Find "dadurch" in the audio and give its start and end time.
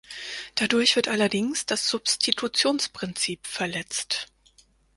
0.55-0.95